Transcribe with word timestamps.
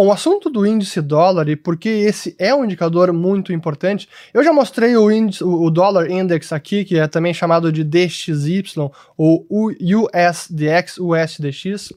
Bom, 0.00 0.06
o 0.06 0.12
assunto 0.12 0.48
do 0.48 0.66
índice 0.66 0.98
dólar 1.02 1.46
e 1.50 1.54
por 1.54 1.76
que 1.76 1.90
esse 1.90 2.34
é 2.38 2.54
um 2.54 2.64
indicador 2.64 3.12
muito 3.12 3.52
importante, 3.52 4.08
eu 4.32 4.42
já 4.42 4.50
mostrei 4.50 4.96
o, 4.96 5.10
índice, 5.10 5.44
o 5.44 5.68
dólar 5.68 6.10
index 6.10 6.54
aqui, 6.54 6.86
que 6.86 6.98
é 6.98 7.06
também 7.06 7.34
chamado 7.34 7.70
de 7.70 7.84
DXY 7.84 8.64
ou 9.14 9.46
USDX, 9.50 10.96
USDX, 10.96 11.92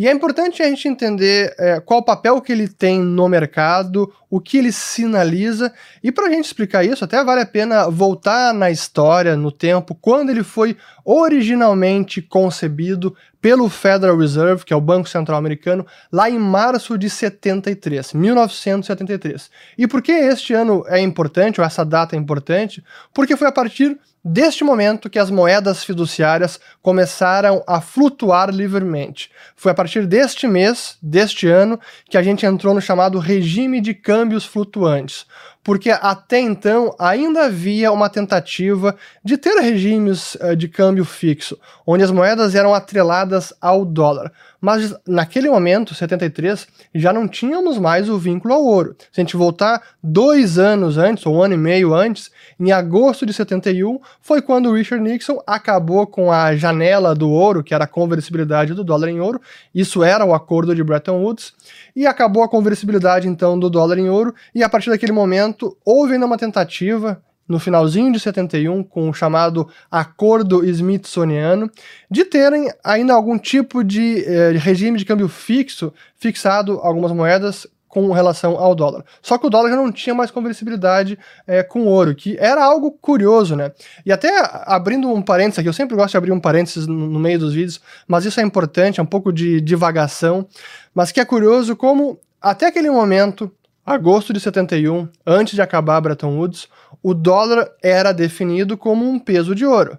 e 0.00 0.08
é 0.08 0.12
importante 0.12 0.62
a 0.62 0.66
gente 0.66 0.88
entender 0.88 1.54
é, 1.58 1.78
qual 1.78 2.00
o 2.00 2.02
papel 2.02 2.40
que 2.40 2.50
ele 2.50 2.66
tem 2.66 3.02
no 3.02 3.28
mercado, 3.28 4.10
o 4.30 4.40
que 4.40 4.56
ele 4.56 4.72
sinaliza, 4.72 5.70
e 6.02 6.10
para 6.10 6.26
a 6.26 6.30
gente 6.30 6.46
explicar 6.46 6.82
isso, 6.82 7.04
até 7.04 7.22
vale 7.22 7.42
a 7.42 7.46
pena 7.46 7.86
voltar 7.90 8.54
na 8.54 8.70
história, 8.70 9.36
no 9.36 9.52
tempo, 9.52 9.94
quando 9.94 10.30
ele 10.30 10.42
foi 10.42 10.74
originalmente 11.04 12.22
concebido 12.22 13.14
pelo 13.42 13.68
Federal 13.68 14.16
Reserve, 14.16 14.64
que 14.64 14.72
é 14.72 14.76
o 14.76 14.80
Banco 14.80 15.06
Central 15.06 15.36
Americano, 15.36 15.86
lá 16.10 16.30
em 16.30 16.38
março 16.38 16.96
de 16.96 17.10
73, 17.10 18.14
1973. 18.14 19.50
E 19.76 19.86
por 19.86 20.00
que 20.00 20.12
este 20.12 20.54
ano 20.54 20.82
é 20.88 20.98
importante, 20.98 21.60
ou 21.60 21.66
essa 21.66 21.84
data 21.84 22.16
é 22.16 22.18
importante? 22.18 22.82
Porque 23.12 23.36
foi 23.36 23.48
a 23.48 23.52
partir 23.52 23.98
deste 24.24 24.62
momento 24.62 25.08
que 25.08 25.18
as 25.18 25.30
moedas 25.30 25.82
fiduciárias 25.84 26.60
começaram 26.82 27.62
a 27.66 27.80
flutuar 27.80 28.50
livremente. 28.50 29.30
Foi 29.56 29.72
a 29.72 29.74
partir 29.74 30.06
deste 30.06 30.46
mês, 30.46 30.98
deste 31.02 31.48
ano, 31.48 31.80
que 32.08 32.18
a 32.18 32.22
gente 32.22 32.44
entrou 32.44 32.74
no 32.74 32.80
chamado 32.80 33.18
regime 33.18 33.80
de 33.80 33.94
câmbios 33.94 34.44
flutuantes 34.44 35.26
porque 35.62 35.90
até 35.90 36.40
então 36.40 36.94
ainda 36.98 37.44
havia 37.44 37.92
uma 37.92 38.08
tentativa 38.08 38.96
de 39.22 39.36
ter 39.36 39.60
regimes 39.60 40.34
uh, 40.36 40.56
de 40.56 40.68
câmbio 40.68 41.04
fixo, 41.04 41.58
onde 41.86 42.02
as 42.02 42.10
moedas 42.10 42.54
eram 42.54 42.74
atreladas 42.74 43.52
ao 43.60 43.84
dólar. 43.84 44.32
Mas 44.60 44.94
naquele 45.06 45.48
momento, 45.48 45.94
73, 45.94 46.68
já 46.94 47.12
não 47.12 47.26
tínhamos 47.26 47.78
mais 47.78 48.10
o 48.10 48.18
vínculo 48.18 48.52
ao 48.52 48.62
ouro. 48.62 48.94
Se 49.10 49.20
a 49.20 49.24
gente 49.24 49.36
voltar 49.36 49.82
dois 50.02 50.58
anos 50.58 50.98
antes, 50.98 51.24
ou 51.24 51.36
um 51.36 51.42
ano 51.42 51.54
e 51.54 51.56
meio 51.56 51.94
antes, 51.94 52.30
em 52.58 52.70
agosto 52.70 53.24
de 53.24 53.32
71, 53.32 53.98
foi 54.20 54.42
quando 54.42 54.72
Richard 54.72 55.02
Nixon 55.02 55.42
acabou 55.46 56.06
com 56.06 56.30
a 56.30 56.54
janela 56.54 57.14
do 57.14 57.30
ouro, 57.30 57.64
que 57.64 57.74
era 57.74 57.84
a 57.84 57.88
conversibilidade 57.88 58.74
do 58.74 58.84
dólar 58.84 59.08
em 59.08 59.18
ouro. 59.18 59.40
Isso 59.74 60.04
era 60.04 60.26
o 60.26 60.34
acordo 60.34 60.74
de 60.74 60.84
Bretton 60.84 61.22
Woods. 61.22 61.54
E 61.96 62.06
acabou 62.06 62.42
a 62.42 62.48
conversibilidade, 62.48 63.26
então, 63.26 63.58
do 63.58 63.70
dólar 63.70 63.98
em 63.98 64.10
ouro. 64.10 64.34
E 64.54 64.62
a 64.62 64.68
partir 64.68 64.90
daquele 64.90 65.12
momento, 65.12 65.49
houve 65.84 66.14
ainda 66.14 66.26
uma 66.26 66.38
tentativa 66.38 67.22
no 67.48 67.58
finalzinho 67.58 68.12
de 68.12 68.20
71, 68.20 68.84
com 68.84 69.10
o 69.10 69.12
chamado 69.12 69.68
Acordo 69.90 70.64
Smithsoniano, 70.64 71.68
de 72.08 72.24
terem 72.24 72.70
ainda 72.84 73.12
algum 73.12 73.36
tipo 73.36 73.82
de 73.82 74.24
eh, 74.24 74.52
regime 74.52 74.96
de 74.96 75.04
câmbio 75.04 75.28
fixo, 75.28 75.92
fixado 76.16 76.78
algumas 76.80 77.10
moedas 77.10 77.66
com 77.90 78.12
relação 78.12 78.56
ao 78.56 78.72
dólar. 78.72 79.04
Só 79.20 79.36
que 79.36 79.48
o 79.48 79.50
dólar 79.50 79.70
já 79.70 79.76
não 79.76 79.90
tinha 79.90 80.14
mais 80.14 80.30
conversibilidade 80.30 81.18
é, 81.44 81.60
com 81.64 81.86
ouro, 81.86 82.14
que 82.14 82.36
era 82.38 82.64
algo 82.64 82.92
curioso, 82.92 83.56
né? 83.56 83.72
E 84.06 84.12
até 84.12 84.30
abrindo 84.64 85.12
um 85.12 85.20
parênteses 85.20 85.58
aqui, 85.58 85.68
eu 85.68 85.72
sempre 85.72 85.96
gosto 85.96 86.12
de 86.12 86.16
abrir 86.16 86.30
um 86.30 86.38
parênteses 86.38 86.86
no, 86.86 86.94
no 86.94 87.18
meio 87.18 87.40
dos 87.40 87.52
vídeos, 87.52 87.80
mas 88.06 88.24
isso 88.24 88.38
é 88.38 88.44
importante, 88.44 89.00
é 89.00 89.02
um 89.02 89.06
pouco 89.06 89.32
de 89.32 89.60
divagação, 89.60 90.46
mas 90.94 91.10
que 91.10 91.18
é 91.18 91.24
curioso 91.24 91.74
como 91.74 92.16
até 92.40 92.68
aquele 92.68 92.90
momento, 92.90 93.50
agosto 93.84 94.32
de 94.32 94.40
71, 94.40 95.08
antes 95.26 95.54
de 95.54 95.62
acabar 95.62 96.00
Bretton 96.00 96.36
Woods, 96.36 96.68
o 97.02 97.14
dólar 97.14 97.70
era 97.82 98.12
definido 98.12 98.76
como 98.76 99.08
um 99.08 99.18
peso 99.18 99.54
de 99.54 99.64
ouro. 99.64 99.98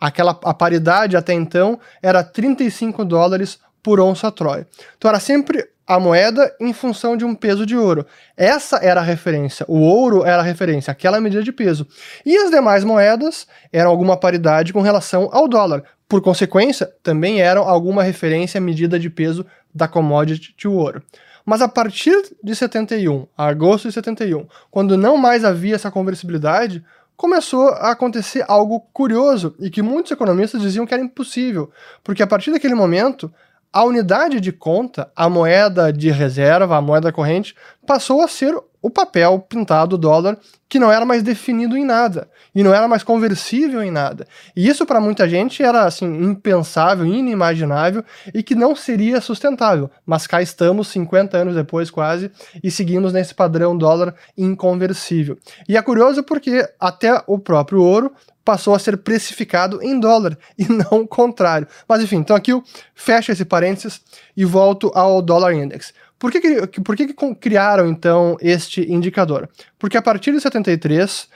Aquela 0.00 0.38
a 0.44 0.54
paridade 0.54 1.16
até 1.16 1.34
então 1.34 1.78
era 2.02 2.24
35 2.24 3.04
dólares 3.04 3.58
por 3.82 4.00
onça 4.00 4.30
Troy. 4.32 4.66
Então 4.96 5.08
era 5.08 5.20
sempre 5.20 5.68
a 5.86 5.98
moeda 5.98 6.54
em 6.60 6.72
função 6.72 7.16
de 7.16 7.24
um 7.24 7.34
peso 7.34 7.66
de 7.66 7.76
ouro. 7.76 8.06
Essa 8.36 8.76
era 8.76 9.00
a 9.00 9.04
referência. 9.04 9.66
O 9.68 9.80
ouro 9.80 10.24
era 10.24 10.38
a 10.40 10.44
referência, 10.44 10.92
aquela 10.92 11.20
medida 11.20 11.42
de 11.42 11.50
peso. 11.50 11.86
E 12.24 12.36
as 12.36 12.50
demais 12.50 12.84
moedas 12.84 13.46
eram 13.72 13.90
alguma 13.90 14.16
paridade 14.16 14.72
com 14.72 14.82
relação 14.82 15.28
ao 15.32 15.48
dólar. 15.48 15.82
Por 16.08 16.22
consequência, 16.22 16.88
também 17.02 17.40
eram 17.40 17.62
alguma 17.62 18.02
referência 18.02 18.60
medida 18.60 18.98
de 18.98 19.10
peso 19.10 19.44
da 19.74 19.88
commodity 19.88 20.54
de 20.56 20.68
ouro. 20.68 21.02
Mas 21.44 21.62
a 21.62 21.68
partir 21.68 22.16
de 22.42 22.54
71, 22.54 23.26
agosto 23.36 23.88
de 23.88 23.94
71, 23.94 24.46
quando 24.70 24.96
não 24.96 25.16
mais 25.16 25.44
havia 25.44 25.74
essa 25.74 25.90
conversibilidade, 25.90 26.84
começou 27.16 27.68
a 27.68 27.90
acontecer 27.90 28.44
algo 28.48 28.80
curioso 28.92 29.54
e 29.58 29.68
que 29.68 29.82
muitos 29.82 30.12
economistas 30.12 30.60
diziam 30.60 30.86
que 30.86 30.94
era 30.94 31.02
impossível, 31.02 31.70
porque 32.02 32.22
a 32.22 32.26
partir 32.26 32.50
daquele 32.50 32.74
momento 32.74 33.32
a 33.72 33.84
unidade 33.84 34.40
de 34.40 34.50
conta, 34.50 35.10
a 35.14 35.28
moeda 35.28 35.92
de 35.92 36.10
reserva, 36.10 36.76
a 36.76 36.80
moeda 36.80 37.12
corrente, 37.12 37.54
passou 37.86 38.20
a 38.22 38.26
ser 38.26 38.54
o 38.82 38.90
papel 38.90 39.38
pintado 39.40 39.98
dólar 39.98 40.38
que 40.68 40.78
não 40.78 40.90
era 40.90 41.04
mais 41.04 41.22
definido 41.22 41.76
em 41.76 41.84
nada 41.84 42.28
e 42.54 42.62
não 42.62 42.72
era 42.72 42.86
mais 42.86 43.02
conversível 43.02 43.82
em 43.82 43.90
nada. 43.90 44.26
E 44.54 44.68
isso 44.68 44.86
para 44.86 45.00
muita 45.00 45.28
gente 45.28 45.62
era 45.62 45.84
assim 45.84 46.06
impensável, 46.06 47.04
inimaginável 47.04 48.04
e 48.32 48.42
que 48.42 48.54
não 48.54 48.76
seria 48.76 49.20
sustentável. 49.20 49.90
Mas 50.06 50.26
cá 50.26 50.40
estamos 50.40 50.88
50 50.88 51.36
anos 51.36 51.54
depois 51.54 51.90
quase 51.90 52.30
e 52.62 52.70
seguimos 52.70 53.12
nesse 53.12 53.34
padrão 53.34 53.76
dólar 53.76 54.14
inconversível. 54.38 55.36
E 55.68 55.76
é 55.76 55.82
curioso 55.82 56.22
porque 56.22 56.66
até 56.78 57.20
o 57.26 57.38
próprio 57.38 57.82
ouro 57.82 58.12
passou 58.44 58.74
a 58.74 58.78
ser 58.78 58.96
precificado 58.98 59.82
em 59.82 59.98
dólar 59.98 60.38
e 60.58 60.64
não 60.70 61.02
o 61.02 61.08
contrário. 61.08 61.66
Mas 61.88 62.02
enfim, 62.02 62.16
então 62.16 62.36
aqui 62.36 62.52
eu 62.52 62.62
fecho 62.94 63.32
esse 63.32 63.44
parênteses 63.44 64.00
e 64.36 64.44
volto 64.44 64.90
ao 64.94 65.20
dólar 65.20 65.52
index. 65.52 65.92
Por 66.20 66.30
que, 66.30 66.66
que, 66.66 66.80
por 66.82 66.94
que, 66.94 67.06
que 67.06 67.34
criaram, 67.36 67.88
então, 67.88 68.36
este 68.42 68.82
indicador? 68.92 69.48
Porque 69.78 69.96
a 69.96 70.02
partir 70.02 70.32
de 70.32 70.40
73 70.40 71.26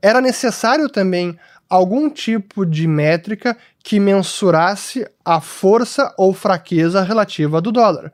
era 0.00 0.18
necessário 0.22 0.88
também 0.88 1.38
algum 1.68 2.08
tipo 2.08 2.64
de 2.64 2.88
métrica 2.88 3.54
que 3.84 4.00
mensurasse 4.00 5.06
a 5.22 5.42
força 5.42 6.12
ou 6.16 6.32
fraqueza 6.32 7.02
relativa 7.02 7.60
do 7.60 7.70
dólar. 7.70 8.10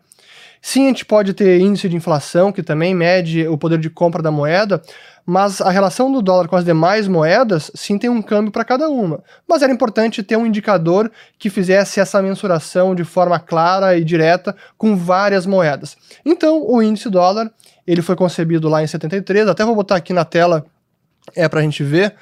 Sim, 0.60 0.84
a 0.84 0.88
gente 0.88 1.04
pode 1.04 1.32
ter 1.32 1.60
índice 1.60 1.88
de 1.88 1.96
inflação, 1.96 2.52
que 2.52 2.62
também 2.62 2.94
mede 2.94 3.46
o 3.46 3.56
poder 3.56 3.78
de 3.78 3.90
compra 3.90 4.22
da 4.22 4.30
moeda, 4.30 4.82
mas 5.24 5.60
a 5.60 5.70
relação 5.70 6.10
do 6.10 6.22
dólar 6.22 6.46
com 6.46 6.56
as 6.56 6.64
demais 6.64 7.08
moedas, 7.08 7.70
sim, 7.74 7.98
tem 7.98 8.08
um 8.08 8.22
câmbio 8.22 8.52
para 8.52 8.64
cada 8.64 8.88
uma. 8.88 9.22
Mas 9.48 9.62
era 9.62 9.72
importante 9.72 10.22
ter 10.22 10.36
um 10.36 10.46
indicador 10.46 11.10
que 11.38 11.50
fizesse 11.50 11.98
essa 11.98 12.22
mensuração 12.22 12.94
de 12.94 13.02
forma 13.02 13.38
clara 13.38 13.96
e 13.96 14.04
direta 14.04 14.56
com 14.78 14.96
várias 14.96 15.44
moedas. 15.44 15.96
Então, 16.24 16.64
o 16.64 16.80
índice 16.80 17.10
dólar, 17.10 17.50
ele 17.86 18.02
foi 18.02 18.14
concebido 18.14 18.68
lá 18.68 18.82
em 18.82 18.86
73, 18.86 19.48
até 19.48 19.64
vou 19.64 19.74
botar 19.74 19.96
aqui 19.96 20.12
na 20.12 20.24
tela 20.24 20.64
é 21.34 21.48
para 21.48 21.60
a 21.60 21.62
gente 21.62 21.82
ver. 21.82 22.14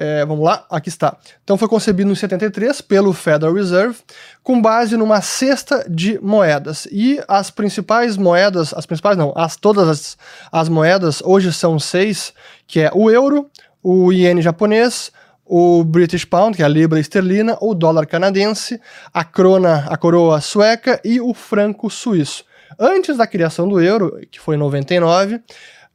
É, 0.00 0.24
vamos 0.24 0.44
lá, 0.44 0.64
aqui 0.70 0.88
está. 0.88 1.16
Então 1.42 1.58
foi 1.58 1.66
concebido 1.66 2.08
em 2.08 2.14
73 2.14 2.80
pelo 2.82 3.12
Federal 3.12 3.52
Reserve, 3.52 3.96
com 4.44 4.62
base 4.62 4.96
numa 4.96 5.20
cesta 5.20 5.84
de 5.90 6.20
moedas. 6.22 6.86
E 6.92 7.20
as 7.26 7.50
principais 7.50 8.16
moedas, 8.16 8.72
as 8.72 8.86
principais 8.86 9.16
não, 9.16 9.32
as, 9.34 9.56
todas 9.56 9.88
as, 9.88 10.18
as 10.52 10.68
moedas 10.68 11.20
hoje 11.24 11.52
são 11.52 11.80
seis, 11.80 12.32
que 12.64 12.78
é 12.78 12.92
o 12.94 13.10
euro, 13.10 13.50
o 13.82 14.12
iene 14.12 14.40
japonês, 14.40 15.10
o 15.44 15.82
British 15.82 16.24
Pound, 16.24 16.56
que 16.56 16.62
é 16.62 16.66
a 16.66 16.68
libra 16.68 17.00
esterlina, 17.00 17.58
o 17.60 17.74
dólar 17.74 18.06
canadense, 18.06 18.80
a 19.12 19.24
crona, 19.24 19.84
a 19.88 19.96
coroa 19.96 20.40
sueca 20.40 21.00
e 21.04 21.20
o 21.20 21.34
franco 21.34 21.90
suíço. 21.90 22.44
Antes 22.78 23.16
da 23.16 23.26
criação 23.26 23.68
do 23.68 23.80
euro, 23.80 24.20
que 24.30 24.38
foi 24.38 24.54
em 24.54 24.58
99, 24.60 25.40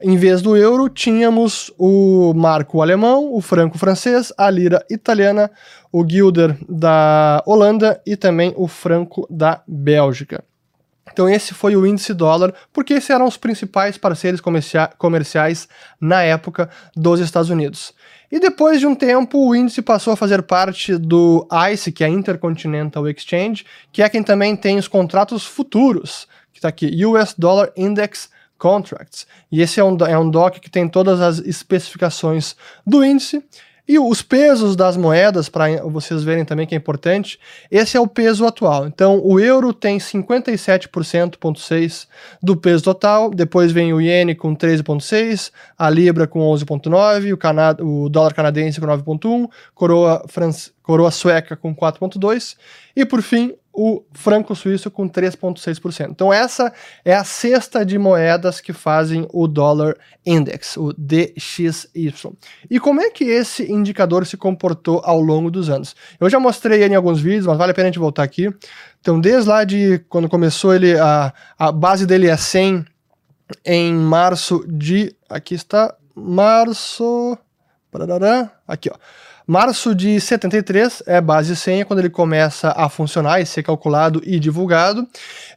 em 0.01 0.17
vez 0.17 0.41
do 0.41 0.57
euro, 0.57 0.89
tínhamos 0.89 1.71
o 1.77 2.33
marco 2.33 2.81
alemão, 2.81 3.33
o 3.33 3.41
franco 3.41 3.77
francês, 3.77 4.33
a 4.37 4.49
lira 4.49 4.85
italiana, 4.89 5.49
o 5.91 6.03
guilder 6.03 6.57
da 6.67 7.41
Holanda 7.45 8.01
e 8.05 8.17
também 8.17 8.53
o 8.57 8.67
franco 8.67 9.25
da 9.29 9.61
Bélgica. 9.67 10.43
Então 11.11 11.29
esse 11.29 11.53
foi 11.53 11.75
o 11.75 11.85
índice 11.85 12.13
dólar, 12.13 12.53
porque 12.73 12.93
esses 12.93 13.09
eram 13.09 13.27
os 13.27 13.37
principais 13.37 13.97
parceiros 13.97 14.41
comerciais 14.97 15.67
na 16.01 16.23
época 16.23 16.69
dos 16.95 17.19
Estados 17.19 17.49
Unidos. 17.49 17.93
E 18.31 18.39
depois 18.39 18.79
de 18.79 18.87
um 18.87 18.95
tempo, 18.95 19.47
o 19.47 19.55
índice 19.55 19.81
passou 19.81 20.13
a 20.13 20.17
fazer 20.17 20.41
parte 20.41 20.97
do 20.97 21.47
ICE, 21.71 21.91
que 21.91 22.03
é 22.03 22.07
a 22.07 22.09
Intercontinental 22.09 23.07
Exchange, 23.07 23.63
que 23.91 24.01
é 24.01 24.09
quem 24.09 24.23
também 24.23 24.55
tem 24.55 24.79
os 24.79 24.87
contratos 24.87 25.45
futuros, 25.45 26.27
que 26.51 26.57
está 26.57 26.69
aqui, 26.69 27.05
US 27.05 27.35
Dollar 27.37 27.71
Index 27.77 28.29
Contracts. 28.57 29.27
E 29.51 29.61
esse 29.61 29.79
é 29.79 29.83
um, 29.83 29.97
é 30.07 30.17
um 30.17 30.29
doc 30.29 30.59
que 30.59 30.69
tem 30.69 30.87
todas 30.87 31.21
as 31.21 31.39
especificações 31.39 32.55
do 32.85 33.03
índice. 33.03 33.43
E 33.85 33.99
os 33.99 34.21
pesos 34.21 34.77
das 34.77 34.95
moedas, 34.95 35.49
para 35.49 35.83
vocês 35.83 36.23
verem 36.23 36.45
também 36.45 36.65
que 36.65 36.73
é 36.73 36.77
importante, 36.77 37.37
esse 37.69 37.97
é 37.97 37.99
o 37.99 38.07
peso 38.07 38.45
atual. 38.45 38.87
Então, 38.87 39.19
o 39.21 39.37
euro 39.41 39.73
tem 39.73 39.97
57,6% 39.97 42.07
do 42.41 42.55
peso 42.55 42.85
total, 42.85 43.29
depois 43.29 43.73
vem 43.73 43.93
o 43.93 43.99
iene 43.99 44.35
com 44.35 44.55
13,6%, 44.55 45.51
a 45.77 45.89
libra 45.89 46.25
com 46.25 46.39
11,9%, 46.39 47.33
o, 47.33 47.37
Cana 47.37 47.75
o 47.81 48.07
dólar 48.07 48.33
canadense 48.33 48.79
com 48.79 48.87
9,1%, 48.87 49.49
coroa, 49.75 50.25
coroa 50.81 51.11
sueca 51.11 51.57
com 51.57 51.75
4,2%, 51.75 52.55
e 52.95 53.05
por 53.05 53.21
fim, 53.21 53.53
o 53.73 54.03
franco 54.13 54.55
suíço 54.55 54.91
com 54.91 55.09
3,6%. 55.09 56.11
Então, 56.11 56.31
essa 56.31 56.71
é 57.03 57.15
a 57.15 57.23
cesta 57.23 57.83
de 57.83 57.97
moedas 57.97 58.61
que 58.61 58.71
fazem 58.71 59.27
o 59.33 59.47
dólar 59.47 59.97
index, 60.23 60.77
o 60.77 60.93
DXY. 60.93 62.13
E 62.69 62.79
como 62.79 63.01
é 63.01 63.09
que 63.09 63.23
esse 63.23 63.71
indicador 63.71 64.27
se 64.27 64.37
comportou 64.37 65.01
ao 65.03 65.19
longo 65.19 65.49
dos 65.49 65.69
anos? 65.69 65.95
Eu 66.19 66.29
já 66.29 66.39
mostrei 66.39 66.83
ele 66.83 66.93
em 66.93 66.97
alguns 66.97 67.19
vídeos, 67.19 67.47
mas 67.47 67.57
vale 67.57 67.71
a 67.71 67.73
pena 67.73 67.87
a 67.87 67.91
gente 67.91 67.99
voltar 67.99 68.21
aqui. 68.21 68.53
Então, 69.01 69.19
desde 69.19 69.49
lá 69.49 69.63
de 69.63 69.99
quando 70.07 70.29
começou 70.29 70.73
ele, 70.73 70.97
a, 70.97 71.33
a 71.57 71.71
base 71.71 72.05
dele 72.05 72.27
é 72.27 72.37
100 72.37 72.85
em 73.65 73.93
março 73.93 74.63
de. 74.67 75.15
Aqui 75.27 75.55
está, 75.55 75.95
março. 76.15 77.37
Aqui, 78.67 78.89
ó. 78.91 78.95
Março 79.45 79.93
de 79.93 80.19
73 80.21 81.03
é 81.05 81.19
base 81.19 81.55
senha, 81.55 81.85
quando 81.85 81.99
ele 81.99 82.09
começa 82.09 82.73
a 82.75 82.87
funcionar 82.87 83.41
e 83.41 83.45
ser 83.45 83.61
calculado 83.61 84.21
e 84.25 84.39
divulgado. 84.39 85.07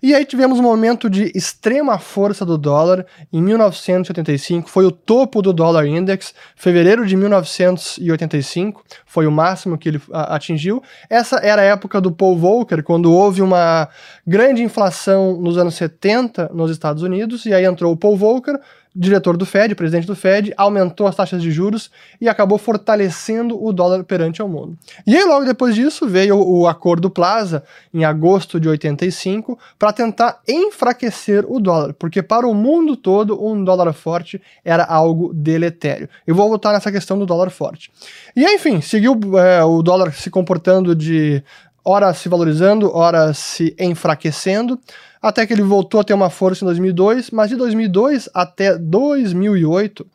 E 0.03 0.15
aí 0.15 0.25
tivemos 0.25 0.59
um 0.59 0.63
momento 0.63 1.09
de 1.09 1.31
extrema 1.35 1.99
força 1.99 2.45
do 2.45 2.59
dólar 2.59 3.07
em 3.33 3.41
1985, 3.41 4.69
foi 4.69 4.85
o 4.85 4.91
topo 4.91 5.41
do 5.41 5.53
dólar 5.53 5.87
index, 5.87 6.35
fevereiro 6.57 7.07
de 7.07 7.17
1985 7.17 8.85
foi 9.07 9.27
o 9.27 9.33
máximo 9.33 9.79
que 9.79 9.89
ele 9.89 10.03
atingiu. 10.13 10.83
Essa 11.09 11.37
era 11.37 11.63
a 11.63 11.65
época 11.65 12.01
do 12.01 12.13
Paul 12.13 12.37
Volcker, 12.37 12.83
quando 12.83 13.11
houve 13.13 13.41
uma 13.41 13.89
grande 14.27 14.63
inflação 14.63 15.41
nos 15.41 15.57
anos 15.57 15.75
70 15.75 16.51
nos 16.53 16.71
Estados 16.71 17.03
Unidos, 17.03 17.47
e 17.47 17.55
aí 17.55 17.65
entrou 17.65 17.93
o 17.93 17.97
Paul 17.97 18.17
Volcker, 18.17 18.61
diretor 18.97 19.37
do 19.37 19.45
Fed, 19.45 19.75
presidente 19.75 20.07
do 20.07 20.17
Fed, 20.17 20.55
aumentou 20.57 21.07
as 21.07 21.15
taxas 21.15 21.43
de 21.43 21.51
juros 21.51 21.91
e 22.21 22.29
acabou 22.29 22.57
fortalecendo 22.57 23.63
o 23.63 23.73
dólar 23.73 24.03
perante 24.05 24.41
ao 24.41 24.49
mundo. 24.49 24.77
E 25.07 25.15
aí, 25.15 25.25
logo 25.25 25.45
depois 25.45 25.75
disso, 25.75 26.09
veio 26.09 26.39
o 26.39 26.67
Acordo 26.67 27.11
Plaza, 27.11 27.63
em 27.93 28.05
agosto 28.05 28.59
de 28.59 28.69
85, 28.69 29.59
para 29.79 29.93
tentar 29.93 30.41
enfraquecer 30.49 31.45
o 31.47 31.61
dólar, 31.61 31.93
porque 31.93 32.23
para 32.23 32.47
o 32.47 32.55
mundo 32.55 32.97
todo, 32.97 33.45
um 33.45 33.63
dólar 33.63 33.93
forte 33.93 34.41
era 34.65 34.85
algo 34.85 35.33
deletério. 35.35 36.09
Eu 36.27 36.35
vou 36.35 36.49
voltar 36.49 36.73
nessa 36.73 36.91
questão 36.91 37.19
do 37.19 37.27
dólar 37.27 37.51
forte. 37.51 37.91
E 38.35 38.45
enfim, 38.45 38.81
seguiu 38.81 39.19
é, 39.39 39.63
o 39.63 39.83
dólar 39.83 40.13
se 40.15 40.31
comportando 40.31 40.95
de 40.95 41.43
ora 41.85 42.13
se 42.13 42.29
valorizando, 42.29 42.91
ora 42.93 43.33
se 43.33 43.75
enfraquecendo 43.79 44.79
até 45.27 45.47
que 45.47 45.53
ele 45.53 45.63
voltou 45.63 46.01
a 46.01 46.05
ter 46.05 46.15
uma 46.15 46.31
força 46.31 46.65
em 46.65 46.67
2002, 46.67 47.31
mas 47.31 47.51
de 47.51 47.57
2002 47.57 48.29
até 48.33 48.79
2008, 48.79 50.07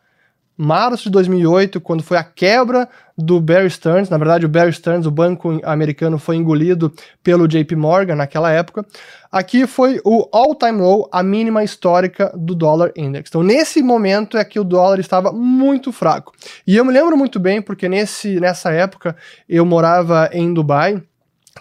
março 0.58 1.06
de 1.06 1.10
2008, 1.10 1.82
quando 1.82 2.04
foi 2.04 2.18
a 2.18 2.24
quebra 2.24 2.88
do 3.18 3.42
Bear 3.42 3.70
Stearns, 3.70 4.10
na 4.10 4.18
verdade 4.18 4.46
o 4.46 4.50
Bear 4.50 4.72
Stearns, 4.72 5.06
o 5.06 5.12
banco 5.12 5.60
americano, 5.64 6.18
foi 6.18 6.36
engolido 6.36 6.94
pelo 7.24 7.48
JP 7.48 7.76
Morgan 7.76 8.16
naquela 8.16 8.52
época, 8.52 8.86
aqui 9.32 9.68
foi 9.68 10.00
o 10.06 10.30
all-time 10.32 10.80
low, 10.80 11.10
a 11.12 11.22
mínima 11.22 11.64
histórica 11.64 12.32
do 12.36 12.56
dólar 12.56 12.92
index. 12.96 13.30
Então 13.30 13.44
nesse 13.44 13.82
momento 13.82 14.38
é 14.38 14.46
que 14.46 14.60
o 14.60 14.64
dólar 14.64 15.00
estava 15.00 15.32
muito 15.32 15.92
fraco. 15.92 16.32
E 16.66 16.78
eu 16.78 16.86
me 16.86 16.94
lembro 16.94 17.18
muito 17.18 17.40
bem 17.40 17.62
porque 17.62 17.90
nesse, 17.90 18.40
nessa 18.40 18.72
época 18.72 19.16
eu 19.50 19.66
morava 19.66 20.30
em 20.32 20.54
Dubai, 20.54 21.02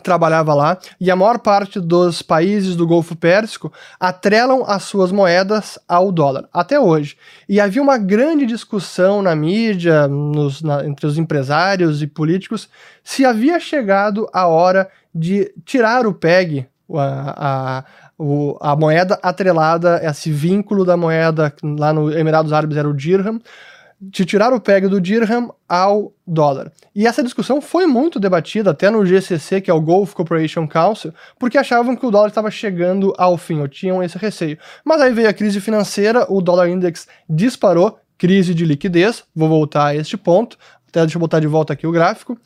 trabalhava 0.02 0.54
lá, 0.54 0.78
e 1.00 1.10
a 1.10 1.16
maior 1.16 1.38
parte 1.38 1.80
dos 1.80 2.22
países 2.22 2.76
do 2.76 2.86
Golfo 2.86 3.16
Pérsico 3.16 3.72
atrelam 3.98 4.64
as 4.66 4.84
suas 4.84 5.10
moedas 5.10 5.78
ao 5.88 6.12
dólar, 6.12 6.48
até 6.52 6.78
hoje. 6.78 7.16
E 7.48 7.60
havia 7.60 7.82
uma 7.82 7.98
grande 7.98 8.46
discussão 8.46 9.20
na 9.20 9.34
mídia, 9.34 10.06
nos, 10.06 10.62
na, 10.62 10.86
entre 10.86 11.06
os 11.06 11.18
empresários 11.18 12.02
e 12.02 12.06
políticos, 12.06 12.68
se 13.02 13.24
havia 13.24 13.58
chegado 13.58 14.28
a 14.32 14.46
hora 14.46 14.88
de 15.14 15.52
tirar 15.64 16.06
o 16.06 16.14
PEG, 16.14 16.66
a, 16.92 17.84
a, 18.60 18.72
a 18.72 18.76
moeda 18.76 19.18
atrelada, 19.22 20.00
esse 20.02 20.30
vínculo 20.30 20.84
da 20.84 20.96
moeda 20.96 21.52
lá 21.62 21.92
no 21.92 22.16
Emirados 22.16 22.52
Árabes 22.52 22.76
era 22.76 22.88
o 22.88 22.94
dirham, 22.94 23.40
de 24.00 24.24
tirar 24.24 24.52
o 24.52 24.60
PEG 24.60 24.88
do 24.88 25.00
dirham 25.00 25.54
ao 25.68 26.12
dólar. 26.26 26.72
E 26.94 27.06
essa 27.06 27.22
discussão 27.22 27.60
foi 27.60 27.86
muito 27.86 28.18
debatida 28.18 28.70
até 28.70 28.88
no 28.88 29.04
GCC, 29.04 29.60
que 29.60 29.70
é 29.70 29.74
o 29.74 29.80
Gulf 29.80 30.14
Cooperation 30.14 30.66
Council, 30.66 31.12
porque 31.38 31.58
achavam 31.58 31.94
que 31.94 32.06
o 32.06 32.10
dólar 32.10 32.28
estava 32.28 32.50
chegando 32.50 33.12
ao 33.18 33.36
fim, 33.36 33.60
ou 33.60 33.68
tinham 33.68 34.02
esse 34.02 34.16
receio. 34.16 34.58
Mas 34.82 35.02
aí 35.02 35.12
veio 35.12 35.28
a 35.28 35.34
crise 35.34 35.60
financeira, 35.60 36.24
o 36.32 36.40
dólar 36.40 36.70
index 36.70 37.06
disparou, 37.28 37.98
crise 38.16 38.54
de 38.54 38.64
liquidez, 38.64 39.24
vou 39.34 39.48
voltar 39.48 39.88
a 39.88 39.94
este 39.94 40.16
ponto, 40.16 40.56
até 40.88 41.00
deixa 41.00 41.16
eu 41.16 41.20
botar 41.20 41.40
de 41.40 41.46
volta 41.46 41.74
aqui 41.74 41.86
o 41.86 41.92
gráfico. 41.92 42.38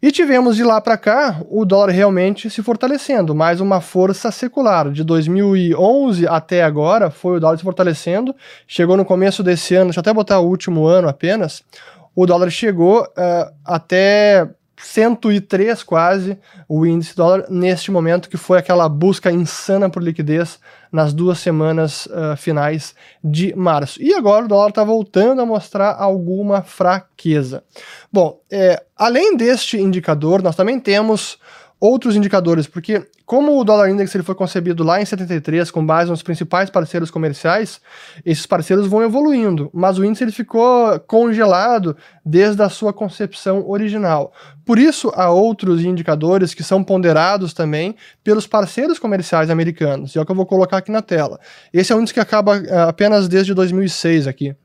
E 0.00 0.12
tivemos 0.12 0.54
de 0.54 0.62
lá 0.62 0.80
para 0.80 0.96
cá 0.96 1.42
o 1.50 1.64
dólar 1.64 1.90
realmente 1.90 2.48
se 2.48 2.62
fortalecendo, 2.62 3.34
mais 3.34 3.60
uma 3.60 3.80
força 3.80 4.30
secular. 4.30 4.92
De 4.92 5.02
2011 5.02 6.24
até 6.28 6.62
agora 6.62 7.10
foi 7.10 7.38
o 7.38 7.40
dólar 7.40 7.56
se 7.56 7.64
fortalecendo. 7.64 8.32
Chegou 8.64 8.96
no 8.96 9.04
começo 9.04 9.42
desse 9.42 9.74
ano, 9.74 9.86
deixa 9.86 9.98
eu 9.98 10.02
até 10.02 10.12
botar 10.12 10.38
o 10.38 10.46
último 10.46 10.86
ano 10.86 11.08
apenas. 11.08 11.64
O 12.14 12.26
dólar 12.26 12.48
chegou 12.48 13.02
uh, 13.02 13.52
até 13.64 14.48
103 14.80 15.82
quase 15.82 16.38
o 16.68 16.86
índice 16.86 17.14
dólar 17.16 17.46
neste 17.50 17.90
momento, 17.90 18.28
que 18.28 18.36
foi 18.36 18.58
aquela 18.58 18.88
busca 18.88 19.30
insana 19.30 19.90
por 19.90 20.02
liquidez 20.02 20.58
nas 20.90 21.12
duas 21.12 21.38
semanas 21.38 22.06
uh, 22.06 22.36
finais 22.36 22.94
de 23.22 23.54
março. 23.54 24.02
E 24.02 24.14
agora 24.14 24.44
o 24.44 24.48
dólar 24.48 24.70
está 24.70 24.84
voltando 24.84 25.42
a 25.42 25.46
mostrar 25.46 25.94
alguma 25.98 26.62
fraqueza. 26.62 27.62
Bom, 28.12 28.40
é, 28.50 28.82
além 28.96 29.36
deste 29.36 29.78
indicador, 29.78 30.42
nós 30.42 30.56
também 30.56 30.78
temos 30.80 31.38
outros 31.80 32.16
indicadores, 32.16 32.66
porque 32.66 33.06
como 33.28 33.60
o 33.60 33.62
dólar 33.62 33.90
index 33.90 34.14
ele 34.14 34.24
foi 34.24 34.34
concebido 34.34 34.82
lá 34.82 35.02
em 35.02 35.04
73 35.04 35.70
com 35.70 35.84
base 35.84 36.08
nos 36.10 36.22
principais 36.22 36.70
parceiros 36.70 37.10
comerciais, 37.10 37.78
esses 38.24 38.46
parceiros 38.46 38.86
vão 38.86 39.02
evoluindo, 39.02 39.68
mas 39.70 39.98
o 39.98 40.04
índice 40.04 40.24
ele 40.24 40.32
ficou 40.32 40.98
congelado 41.00 41.94
desde 42.24 42.62
a 42.62 42.70
sua 42.70 42.90
concepção 42.90 43.68
original. 43.68 44.32
Por 44.64 44.78
isso 44.78 45.12
há 45.14 45.30
outros 45.30 45.84
indicadores 45.84 46.54
que 46.54 46.64
são 46.64 46.82
ponderados 46.82 47.52
também 47.52 47.94
pelos 48.24 48.46
parceiros 48.46 48.98
comerciais 48.98 49.50
americanos, 49.50 50.14
e 50.14 50.18
é 50.18 50.22
o 50.22 50.24
que 50.24 50.32
eu 50.32 50.36
vou 50.36 50.46
colocar 50.46 50.78
aqui 50.78 50.90
na 50.90 51.02
tela. 51.02 51.38
Esse 51.70 51.92
é 51.92 51.96
um 51.96 52.00
índice 52.00 52.14
que 52.14 52.20
acaba 52.20 52.56
eh, 52.56 52.80
apenas 52.88 53.28
desde 53.28 53.52
2006 53.52 54.26
aqui 54.26 54.56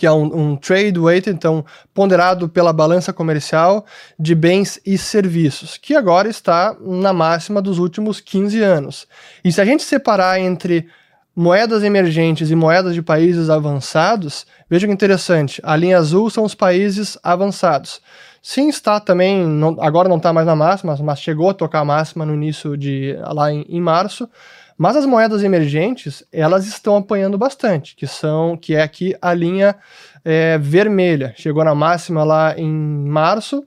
que 0.00 0.06
é 0.06 0.12
um, 0.12 0.52
um, 0.52 0.56
trade 0.56 0.98
weight, 0.98 1.28
então 1.28 1.62
ponderado 1.92 2.48
pela 2.48 2.72
balança 2.72 3.12
comercial 3.12 3.84
de 4.18 4.34
bens 4.34 4.80
e 4.86 4.96
serviços, 4.96 5.76
que 5.76 5.94
agora 5.94 6.26
está 6.26 6.74
na 6.80 7.12
máxima 7.12 7.60
dos 7.60 7.76
últimos 7.76 8.18
15 8.18 8.62
anos. 8.62 9.06
E 9.44 9.52
se 9.52 9.60
a 9.60 9.64
gente 9.66 9.82
separar 9.82 10.40
entre 10.40 10.88
moedas 11.36 11.82
emergentes 11.82 12.50
e 12.50 12.54
moedas 12.54 12.94
de 12.94 13.02
países 13.02 13.50
avançados, 13.50 14.46
veja 14.70 14.86
que 14.86 14.92
interessante, 14.94 15.60
a 15.62 15.76
linha 15.76 15.98
azul 15.98 16.30
são 16.30 16.44
os 16.44 16.54
países 16.54 17.18
avançados. 17.22 18.00
Sim, 18.40 18.70
está 18.70 19.00
também, 19.00 19.46
não, 19.46 19.76
agora 19.80 20.08
não 20.08 20.16
está 20.16 20.32
mais 20.32 20.46
na 20.46 20.56
máxima, 20.56 20.96
mas 21.02 21.20
chegou 21.20 21.50
a 21.50 21.54
tocar 21.54 21.80
a 21.80 21.84
máxima 21.84 22.24
no 22.24 22.32
início 22.32 22.74
de 22.74 23.18
lá 23.34 23.52
em, 23.52 23.66
em 23.68 23.82
março. 23.82 24.26
Mas 24.82 24.96
as 24.96 25.04
moedas 25.04 25.44
emergentes, 25.44 26.24
elas 26.32 26.66
estão 26.66 26.96
apanhando 26.96 27.36
bastante, 27.36 27.94
que 27.94 28.06
são, 28.06 28.56
que 28.56 28.74
é 28.74 28.80
aqui 28.80 29.14
a 29.20 29.34
linha 29.34 29.76
é, 30.24 30.56
vermelha. 30.56 31.34
Chegou 31.36 31.62
na 31.62 31.74
máxima 31.74 32.24
lá 32.24 32.54
em 32.56 32.66
março 32.66 33.62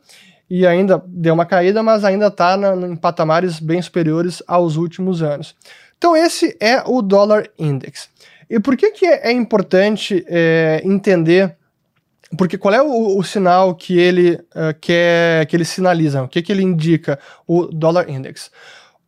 e 0.49 0.65
ainda 0.65 1.03
deu 1.05 1.35
uma 1.35 1.45
caída, 1.45 1.83
mas 1.83 2.03
ainda 2.03 2.29
está 2.29 2.57
em 2.89 2.95
patamares 2.95 3.59
bem 3.59 3.79
superiores 3.79 4.41
aos 4.47 4.75
últimos 4.75 5.21
anos. 5.21 5.55
Então 5.99 6.17
esse 6.17 6.57
é 6.59 6.81
o 6.83 6.99
dólar 6.99 7.47
index. 7.59 8.09
E 8.49 8.59
por 8.59 8.75
que, 8.75 8.89
que 8.89 9.05
é 9.05 9.31
importante 9.31 10.25
é, 10.27 10.81
entender 10.83 11.55
porque 12.35 12.57
qual 12.57 12.73
é 12.73 12.81
o, 12.81 13.19
o 13.19 13.23
sinal 13.23 13.75
que 13.75 13.99
ele 13.99 14.33
uh, 14.33 14.73
quer 14.81 15.45
que 15.45 15.55
ele 15.55 15.63
sinaliza? 15.63 16.23
O 16.23 16.27
que, 16.27 16.41
que 16.41 16.51
ele 16.51 16.63
indica 16.63 17.19
o 17.45 17.67
dólar 17.67 18.09
index? 18.09 18.49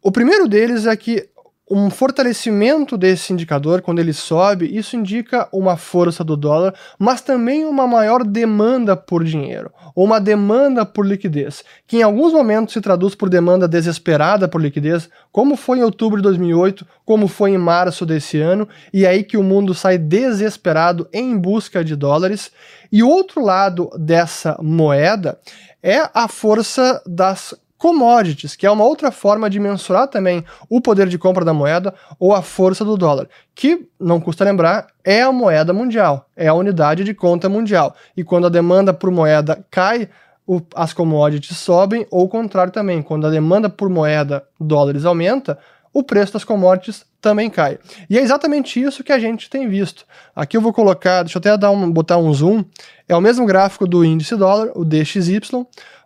O 0.04 0.12
primeiro 0.12 0.48
deles 0.48 0.86
é 0.86 0.96
que 0.96 1.28
um 1.70 1.90
fortalecimento 1.90 2.96
desse 2.96 3.34
indicador, 3.34 3.82
quando 3.82 3.98
ele 3.98 4.14
sobe, 4.14 4.78
isso 4.78 4.96
indica 4.96 5.48
uma 5.52 5.76
força 5.76 6.24
do 6.24 6.38
dólar, 6.38 6.76
mas 7.00 7.22
também 7.22 7.66
uma 7.66 7.88
maior 7.88 8.24
demanda 8.24 8.96
por 8.96 9.24
dinheiro, 9.24 9.72
ou 9.96 10.06
uma 10.06 10.22
demanda 10.22 10.86
por 10.86 11.04
liquidez, 11.04 11.64
que 11.88 11.98
em 11.98 12.04
alguns 12.04 12.34
momentos 12.34 12.74
se 12.74 12.82
traduz 12.82 13.16
por 13.16 13.30
demanda 13.30 13.68
desesperada 13.68 14.48
por 14.48 14.62
liquidez, 14.62 15.10
como 15.32 15.56
foi 15.56 15.80
em 15.80 15.84
outubro 15.84 16.18
de 16.18 16.24
2008, 16.24 16.86
como 17.04 17.28
foi 17.28 17.52
em 17.52 17.58
março 17.58 18.06
desse 18.06 18.40
ano, 18.40 18.70
e 18.94 19.04
é 19.04 19.10
aí 19.10 19.24
que 19.24 19.38
o 19.38 19.44
mundo 19.44 19.74
sai 19.74 19.98
desesperado 19.98 21.08
em 21.12 21.36
busca 21.36 21.84
de 21.84 21.96
dólares. 21.96 22.52
E 22.92 23.02
outro 23.02 23.44
lado 23.44 23.90
dessa 23.98 24.56
moeda 24.62 25.40
é 25.82 26.10
a 26.14 26.28
força 26.28 27.02
das 27.08 27.56
commodities, 27.86 28.56
que 28.56 28.66
é 28.66 28.72
uma 28.72 28.84
outra 28.84 29.12
forma 29.12 29.48
de 29.48 29.60
mensurar 29.60 30.08
também 30.08 30.44
o 30.68 30.82
poder 30.82 31.08
de 31.08 31.20
compra 31.20 31.46
da 31.46 31.54
moeda 31.54 31.94
ou 32.18 32.34
a 32.34 32.42
força 32.42 32.84
do 32.84 32.98
dólar, 32.98 33.30
que, 33.54 33.88
não 34.00 34.20
custa 34.20 34.44
lembrar, 34.44 34.88
é 35.04 35.22
a 35.22 35.32
moeda 35.32 35.72
mundial, 35.72 36.28
é 36.36 36.48
a 36.48 36.54
unidade 36.56 37.04
de 37.04 37.14
conta 37.14 37.48
mundial. 37.48 37.96
E 38.18 38.24
quando 38.24 38.48
a 38.48 38.50
demanda 38.50 38.92
por 38.92 39.12
moeda 39.12 39.64
cai, 39.70 40.10
o, 40.48 40.60
as 40.74 40.94
commodities 40.94 41.60
sobem, 41.60 42.08
ou 42.10 42.26
o 42.26 42.28
contrário 42.28 42.74
também, 42.74 43.04
quando 43.04 43.28
a 43.28 43.30
demanda 43.30 43.70
por 43.70 43.88
moeda 43.88 44.44
dólares 44.60 45.06
aumenta, 45.06 45.56
o 45.94 46.02
preço 46.02 46.34
das 46.34 46.44
commodities 46.44 47.06
também 47.22 47.52
cai. 47.52 47.78
E 48.10 48.18
é 48.18 48.22
exatamente 48.22 48.82
isso 48.82 49.04
que 49.04 49.12
a 49.12 49.20
gente 49.20 49.48
tem 49.48 49.70
visto. 49.70 50.06
Aqui 50.36 50.58
eu 50.58 50.62
vou 50.62 50.74
colocar, 50.74 51.22
deixa 51.22 51.38
eu 51.38 51.40
até 51.40 51.56
dar 51.56 51.70
um, 51.70 51.92
botar 51.92 52.18
um 52.18 52.34
zoom, 52.34 52.66
é 53.08 53.16
o 53.16 53.22
mesmo 53.22 53.46
gráfico 53.46 53.88
do 53.88 54.04
índice 54.04 54.36
dólar, 54.36 54.72
o 54.74 54.84
DXY, 54.84 55.40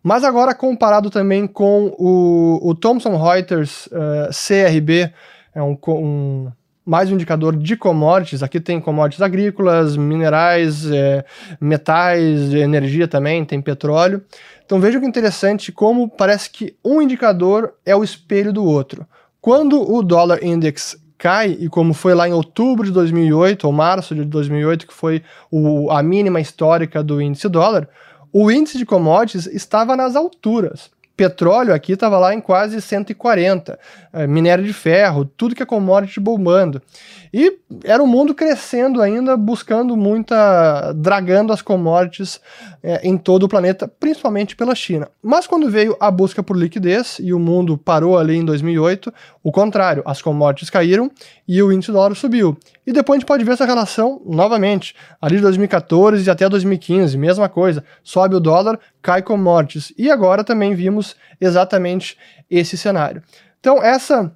mas 0.03 0.23
agora 0.23 0.55
comparado 0.55 1.09
também 1.09 1.45
com 1.45 1.93
o, 1.97 2.69
o 2.69 2.75
Thomson 2.75 3.17
Reuters 3.17 3.87
uh, 3.87 4.29
CRB, 4.31 5.11
é 5.53 5.61
um, 5.61 5.77
um, 5.87 6.51
mais 6.85 7.11
um 7.11 7.15
indicador 7.15 7.55
de 7.55 7.75
commodities. 7.75 8.41
Aqui 8.41 8.59
tem 8.59 8.79
commodities 8.79 9.21
agrícolas, 9.21 9.97
minerais, 9.97 10.89
é, 10.89 11.23
metais, 11.59 12.53
energia 12.53 13.07
também, 13.07 13.43
tem 13.45 13.61
petróleo. 13.61 14.23
Então 14.65 14.79
veja 14.79 14.99
que 14.99 15.05
interessante 15.05 15.71
como 15.71 16.09
parece 16.09 16.49
que 16.49 16.75
um 16.83 17.01
indicador 17.01 17.73
é 17.85 17.95
o 17.95 18.03
espelho 18.03 18.53
do 18.53 18.63
outro. 18.63 19.05
Quando 19.41 19.81
o 19.81 20.01
dólar 20.01 20.43
index 20.43 20.97
cai, 21.17 21.57
e 21.59 21.67
como 21.67 21.93
foi 21.93 22.13
lá 22.13 22.27
em 22.27 22.33
outubro 22.33 22.85
de 22.85 22.91
2008, 22.91 23.65
ou 23.65 23.73
março 23.73 24.15
de 24.15 24.23
2008, 24.23 24.87
que 24.87 24.93
foi 24.93 25.21
o, 25.51 25.91
a 25.91 26.01
mínima 26.01 26.39
histórica 26.39 27.03
do 27.03 27.21
índice 27.21 27.49
dólar, 27.49 27.89
o 28.31 28.51
índice 28.51 28.77
de 28.77 28.85
commodities 28.85 29.47
estava 29.47 29.95
nas 29.95 30.15
alturas. 30.15 30.91
Petróleo 31.19 31.73
aqui 31.73 31.91
estava 31.91 32.17
lá 32.17 32.33
em 32.33 32.39
quase 32.39 32.81
140, 32.81 33.77
é, 34.13 34.25
minério 34.25 34.63
de 34.63 34.71
ferro, 34.71 35.25
tudo 35.25 35.53
que 35.53 35.61
é 35.61 35.65
commodity 35.65 36.17
bombando. 36.17 36.81
E 37.33 37.57
era 37.83 38.01
o 38.01 38.07
mundo 38.07 38.33
crescendo 38.33 39.01
ainda, 39.01 39.35
buscando 39.35 39.97
muita, 39.97 40.93
dragando 40.93 41.51
as 41.51 41.61
commodities 41.61 42.39
é, 42.81 43.05
em 43.05 43.17
todo 43.17 43.43
o 43.43 43.49
planeta, 43.49 43.85
principalmente 43.85 44.55
pela 44.55 44.73
China. 44.73 45.09
Mas 45.21 45.45
quando 45.45 45.69
veio 45.69 45.97
a 45.99 46.09
busca 46.09 46.41
por 46.41 46.55
liquidez 46.55 47.17
e 47.19 47.33
o 47.33 47.39
mundo 47.39 47.77
parou 47.77 48.17
ali 48.17 48.37
em 48.37 48.45
2008, 48.45 49.13
o 49.43 49.51
contrário, 49.51 50.01
as 50.05 50.21
commodities 50.21 50.69
caíram 50.69 51.11
e 51.45 51.61
o 51.61 51.69
índice 51.69 51.91
do 51.91 51.95
dólar 51.95 52.15
subiu. 52.15 52.57
E 52.89 52.91
depois 52.91 53.17
a 53.17 53.19
gente 53.19 53.27
pode 53.27 53.43
ver 53.43 53.51
essa 53.51 53.67
relação 53.67 54.19
novamente, 54.25 54.95
ali 55.21 55.35
de 55.35 55.43
2014 55.43 56.27
até 56.27 56.49
2015, 56.49 57.19
mesma 57.19 57.47
coisa, 57.47 57.83
sobe 58.03 58.33
o 58.33 58.39
dólar, 58.39 58.79
cai 58.99 59.21
commodities. 59.21 59.93
E 59.95 60.09
agora 60.09 60.43
também 60.43 60.73
vimos 60.73 61.15
exatamente 61.39 62.17
esse 62.49 62.75
cenário. 62.75 63.21
Então, 63.59 63.77
essa, 63.83 64.35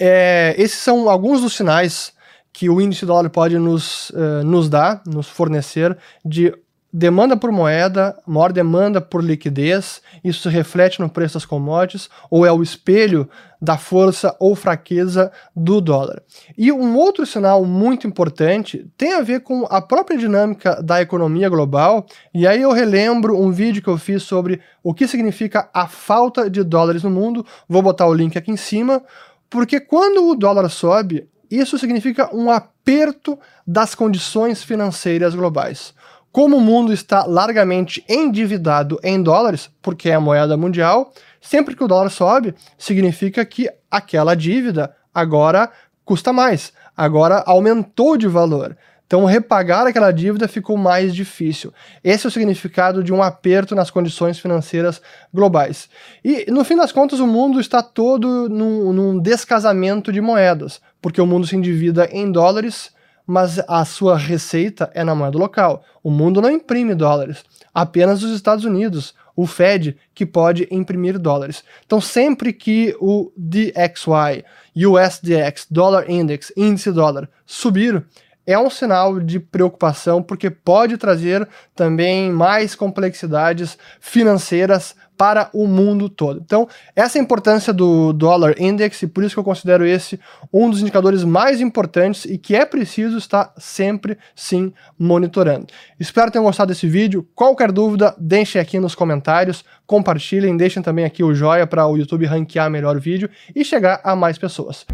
é, 0.00 0.52
esses 0.58 0.80
são 0.80 1.08
alguns 1.08 1.42
dos 1.42 1.54
sinais 1.54 2.12
que 2.52 2.68
o 2.68 2.80
índice 2.80 3.06
dólar 3.06 3.30
pode 3.30 3.56
nos, 3.56 4.10
uh, 4.10 4.42
nos 4.44 4.68
dar, 4.68 5.00
nos 5.06 5.28
fornecer 5.28 5.96
de 6.24 6.52
demanda 6.92 7.36
por 7.36 7.52
moeda, 7.52 8.16
maior 8.26 8.52
demanda 8.52 9.00
por 9.00 9.22
liquidez, 9.22 10.00
isso 10.24 10.42
se 10.42 10.48
reflete 10.48 11.00
no 11.00 11.08
preço 11.08 11.34
das 11.34 11.44
commodities, 11.44 12.08
ou 12.30 12.46
é 12.46 12.52
o 12.52 12.62
espelho 12.62 13.28
da 13.60 13.76
força 13.76 14.34
ou 14.38 14.54
fraqueza 14.54 15.30
do 15.54 15.80
dólar. 15.80 16.22
E 16.56 16.70
um 16.70 16.96
outro 16.96 17.26
sinal 17.26 17.64
muito 17.64 18.06
importante 18.06 18.86
tem 18.96 19.14
a 19.14 19.22
ver 19.22 19.40
com 19.40 19.66
a 19.68 19.82
própria 19.82 20.16
dinâmica 20.16 20.82
da 20.82 21.00
economia 21.02 21.48
global, 21.48 22.06
e 22.32 22.46
aí 22.46 22.62
eu 22.62 22.72
relembro 22.72 23.38
um 23.38 23.50
vídeo 23.50 23.82
que 23.82 23.88
eu 23.88 23.98
fiz 23.98 24.22
sobre 24.22 24.60
o 24.82 24.94
que 24.94 25.08
significa 25.08 25.68
a 25.74 25.86
falta 25.86 26.48
de 26.48 26.62
dólares 26.62 27.02
no 27.02 27.10
mundo, 27.10 27.44
vou 27.68 27.82
botar 27.82 28.06
o 28.06 28.14
link 28.14 28.38
aqui 28.38 28.50
em 28.50 28.56
cima, 28.56 29.02
porque 29.50 29.80
quando 29.80 30.28
o 30.28 30.34
dólar 30.34 30.68
sobe, 30.68 31.28
isso 31.50 31.78
significa 31.78 32.34
um 32.34 32.50
aperto 32.50 33.38
das 33.66 33.94
condições 33.94 34.62
financeiras 34.62 35.34
globais. 35.34 35.94
Como 36.36 36.58
o 36.58 36.60
mundo 36.60 36.92
está 36.92 37.24
largamente 37.24 38.04
endividado 38.06 39.00
em 39.02 39.22
dólares, 39.22 39.70
porque 39.80 40.10
é 40.10 40.14
a 40.16 40.20
moeda 40.20 40.54
mundial, 40.54 41.10
sempre 41.40 41.74
que 41.74 41.82
o 41.82 41.88
dólar 41.88 42.10
sobe, 42.10 42.54
significa 42.76 43.42
que 43.42 43.70
aquela 43.90 44.34
dívida 44.34 44.94
agora 45.14 45.70
custa 46.04 46.34
mais, 46.34 46.74
agora 46.94 47.42
aumentou 47.46 48.18
de 48.18 48.28
valor. 48.28 48.76
Então, 49.06 49.24
repagar 49.24 49.86
aquela 49.86 50.10
dívida 50.10 50.46
ficou 50.46 50.76
mais 50.76 51.14
difícil. 51.14 51.72
Esse 52.04 52.26
é 52.26 52.28
o 52.28 52.30
significado 52.30 53.02
de 53.02 53.14
um 53.14 53.22
aperto 53.22 53.74
nas 53.74 53.90
condições 53.90 54.38
financeiras 54.38 55.00
globais. 55.32 55.88
E, 56.22 56.50
no 56.50 56.64
fim 56.64 56.76
das 56.76 56.92
contas, 56.92 57.18
o 57.18 57.26
mundo 57.26 57.58
está 57.58 57.82
todo 57.82 58.46
num, 58.46 58.92
num 58.92 59.18
descasamento 59.18 60.12
de 60.12 60.20
moedas, 60.20 60.82
porque 61.00 61.18
o 61.18 61.26
mundo 61.26 61.46
se 61.46 61.56
endivida 61.56 62.10
em 62.12 62.30
dólares 62.30 62.94
mas 63.26 63.58
a 63.66 63.84
sua 63.84 64.16
receita 64.16 64.90
é 64.94 65.02
na 65.02 65.14
moeda 65.14 65.38
local. 65.38 65.82
O 66.02 66.10
mundo 66.10 66.40
não 66.40 66.50
imprime 66.50 66.94
dólares, 66.94 67.44
apenas 67.74 68.22
os 68.22 68.30
Estados 68.30 68.64
Unidos, 68.64 69.14
o 69.34 69.46
Fed, 69.46 69.96
que 70.14 70.24
pode 70.24 70.66
imprimir 70.70 71.18
dólares. 71.18 71.62
Então, 71.84 72.00
sempre 72.00 72.52
que 72.52 72.96
o 73.00 73.30
DXY, 73.36 74.44
USDX, 74.74 75.66
Dollar 75.70 76.10
Index, 76.10 76.52
índice 76.56 76.90
dólar, 76.90 77.28
subir, 77.44 78.04
é 78.46 78.56
um 78.56 78.70
sinal 78.70 79.18
de 79.18 79.40
preocupação, 79.40 80.22
porque 80.22 80.48
pode 80.48 80.96
trazer 80.96 81.46
também 81.74 82.30
mais 82.30 82.74
complexidades 82.76 83.76
financeiras 84.00 84.94
para 85.16 85.48
o 85.52 85.66
mundo 85.66 86.08
todo. 86.08 86.40
Então, 86.44 86.68
essa 86.94 87.18
é 87.18 87.20
a 87.20 87.24
importância 87.24 87.72
do 87.72 88.12
Dollar 88.12 88.54
Index 88.58 89.02
e 89.02 89.06
por 89.06 89.24
isso 89.24 89.34
que 89.34 89.40
eu 89.40 89.44
considero 89.44 89.84
esse 89.84 90.20
um 90.52 90.70
dos 90.70 90.80
indicadores 90.80 91.24
mais 91.24 91.60
importantes 91.60 92.24
e 92.24 92.38
que 92.38 92.54
é 92.54 92.64
preciso 92.64 93.18
estar 93.18 93.52
sempre 93.56 94.18
sim 94.34 94.72
monitorando. 94.98 95.66
Espero 95.98 96.26
que 96.26 96.32
tenham 96.32 96.44
gostado 96.44 96.72
desse 96.72 96.86
vídeo. 96.86 97.26
Qualquer 97.34 97.72
dúvida, 97.72 98.14
deixem 98.18 98.60
aqui 98.60 98.78
nos 98.78 98.94
comentários, 98.94 99.64
compartilhem, 99.86 100.56
deixem 100.56 100.82
também 100.82 101.04
aqui 101.04 101.24
o 101.24 101.34
joia 101.34 101.66
para 101.66 101.86
o 101.86 101.96
YouTube 101.96 102.26
ranquear 102.26 102.70
melhor 102.70 102.96
o 102.96 103.00
vídeo 103.00 103.28
e 103.54 103.64
chegar 103.64 104.00
a 104.04 104.14
mais 104.14 104.38
pessoas. 104.38 104.86